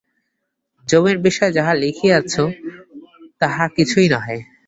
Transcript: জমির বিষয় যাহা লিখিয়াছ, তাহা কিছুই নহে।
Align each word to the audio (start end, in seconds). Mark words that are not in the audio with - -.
জমির 0.87 1.17
বিষয় 1.19 1.51
যাহা 1.51 1.73
লিখিয়াছ, 1.75 2.33
তাহা 3.41 3.63
কিছুই 3.75 4.07
নহে। 4.13 4.37